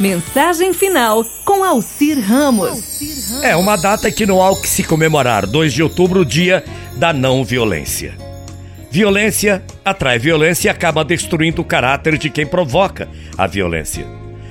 [0.00, 3.00] Mensagem final com Alcir Ramos.
[3.42, 5.46] É uma data que não há o que se comemorar.
[5.46, 6.64] 2 de outubro, dia
[6.96, 8.14] da não violência.
[8.90, 13.08] Violência atrai violência e acaba destruindo o caráter de quem provoca
[13.38, 14.06] a violência.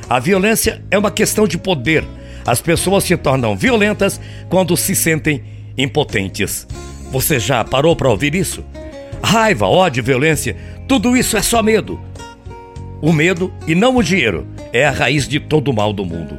[0.09, 2.03] A violência é uma questão de poder.
[2.45, 4.19] As pessoas se tornam violentas
[4.49, 5.43] quando se sentem
[5.77, 6.67] impotentes.
[7.11, 8.63] Você já parou para ouvir isso?
[9.21, 10.55] Raiva, ódio, violência,
[10.87, 11.99] tudo isso é só medo.
[13.01, 16.37] O medo e não o dinheiro é a raiz de todo o mal do mundo.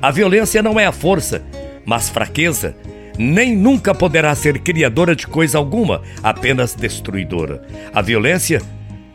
[0.00, 1.42] A violência não é a força,
[1.84, 2.76] mas fraqueza,
[3.18, 7.62] nem nunca poderá ser criadora de coisa alguma, apenas destruidora.
[7.92, 8.60] A violência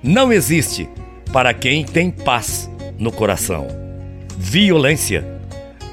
[0.04, 0.88] não existe
[1.32, 3.68] para quem tem paz no coração.
[4.38, 5.26] Violência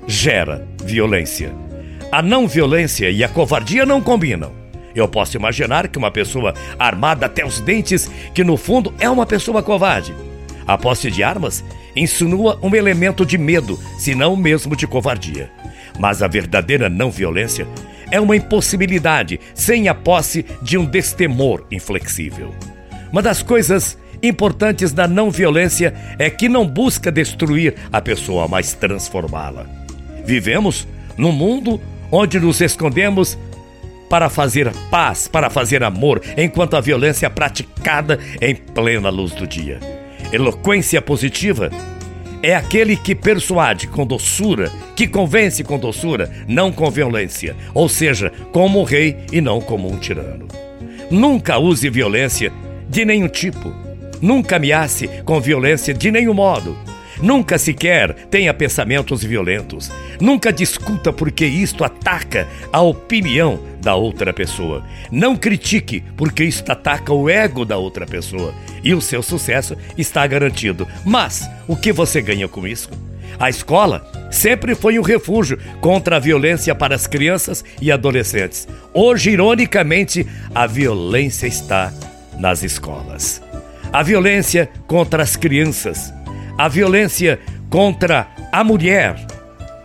[0.07, 1.53] gera violência.
[2.13, 4.53] A não violência e a covardia não combinam.
[4.95, 9.27] Eu posso imaginar que uma pessoa armada até os dentes, que no fundo é uma
[9.27, 10.15] pessoa covarde.
[10.67, 11.65] A posse de armas
[11.95, 15.51] insinua um elemento de medo, se não mesmo de covardia.
[15.99, 17.67] Mas a verdadeira não violência
[18.11, 22.55] é uma impossibilidade sem a posse de um destemor inflexível.
[23.13, 28.73] Uma das coisas importantes da não violência é que não busca destruir a pessoa, mas
[28.73, 29.67] transformá-la.
[30.25, 33.39] Vivemos num mundo onde nos escondemos
[34.09, 39.47] para fazer paz, para fazer amor, enquanto a violência é praticada em plena luz do
[39.47, 39.94] dia.
[40.35, 41.71] Eloquência positiva
[42.43, 48.33] é aquele que persuade com doçura, que convence com doçura, não com violência, ou seja,
[48.51, 50.49] como um rei e não como um tirano.
[51.09, 52.53] Nunca use violência
[52.89, 53.73] de nenhum tipo.
[54.21, 56.77] Nunca ameace com violência de nenhum modo.
[57.23, 59.93] Nunca sequer tenha pensamentos violentos.
[60.21, 64.85] Nunca discuta porque isto ataca a opinião da outra pessoa.
[65.13, 68.53] Não critique porque isto ataca o ego da outra pessoa.
[68.83, 70.89] E o seu sucesso está garantido.
[71.05, 72.91] Mas o que você ganha com isso?
[73.39, 78.67] A escola sempre foi um refúgio contra a violência para as crianças e adolescentes.
[78.93, 81.93] Hoje, ironicamente, a violência está
[82.39, 83.43] nas escolas.
[83.93, 86.13] A violência contra as crianças
[86.57, 87.39] a violência
[87.69, 89.17] contra a mulher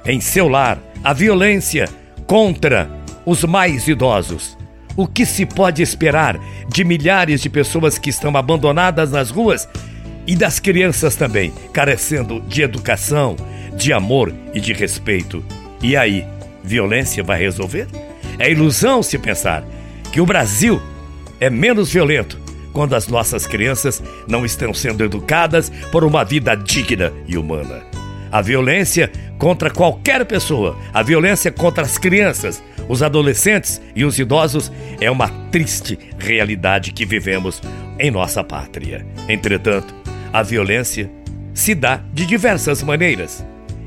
[0.06, 1.90] em seu lar, a violência
[2.28, 2.90] contra
[3.30, 4.58] os mais idosos.
[4.98, 9.70] O que se pode esperar de milhares de pessoas que estão abandonadas nas ruas
[10.26, 13.36] e das crianças também, carecendo de educação,
[13.78, 15.46] de amor e de respeito?
[15.80, 16.26] E aí,
[16.64, 17.88] violência vai resolver?
[18.40, 19.64] É ilusão se pensar
[20.12, 20.82] que o Brasil
[21.40, 22.40] é menos violento
[22.74, 27.89] quando as nossas crianças não estão sendo educadas por uma vida digna e humana.
[28.32, 34.72] A violência contra qualquer pessoa, a violência contra as crianças, os adolescentes e os idosos
[35.02, 37.62] é uma triste realidade que vivemos
[38.00, 39.06] em nossa pátria.
[39.28, 39.94] Entretanto,
[40.32, 41.10] a violência
[41.54, 43.46] se dá de diversas maneiras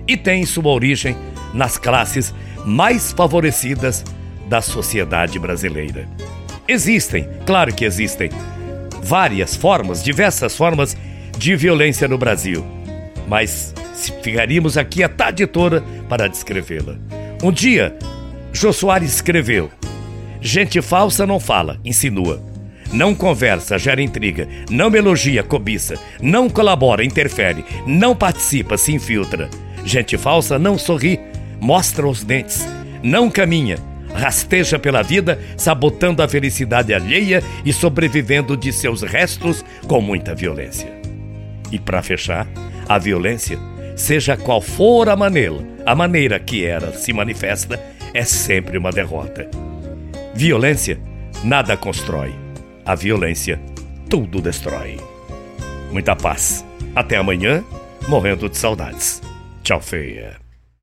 [0.08, 1.16] e tem sua origem
[1.54, 4.04] nas classes mais favorecidas
[4.48, 6.08] da sociedade brasileira.
[6.66, 8.30] Existem, claro que existem,
[9.02, 10.96] várias formas, diversas formas
[11.36, 12.64] de violência no Brasil.
[13.26, 13.74] Mas
[14.08, 16.96] ficaríamos aqui a tarde toda para descrevê-la.
[17.42, 17.96] Um dia,
[18.52, 19.70] Jô Soares escreveu:
[20.40, 22.42] Gente falsa não fala, insinua.
[22.92, 24.46] Não conversa, gera intriga.
[24.68, 25.94] Não elogia, cobiça.
[26.20, 27.64] Não colabora, interfere.
[27.86, 29.48] Não participa, se infiltra.
[29.84, 31.18] Gente falsa não sorri,
[31.60, 32.66] mostra os dentes.
[33.02, 33.78] Não caminha,
[34.14, 40.92] rasteja pela vida, sabotando a felicidade alheia e sobrevivendo de seus restos com muita violência.
[41.70, 42.46] E para fechar,
[42.88, 43.58] a violência,
[43.96, 47.80] seja qual for a maneira, a maneira que ela se manifesta,
[48.14, 49.48] é sempre uma derrota.
[50.34, 50.98] Violência
[51.44, 52.32] nada constrói.
[52.84, 53.60] A violência
[54.08, 54.98] tudo destrói.
[55.90, 56.64] Muita paz.
[56.94, 57.64] Até amanhã,
[58.08, 59.22] morrendo de saudades.
[59.62, 60.41] Tchau, feia.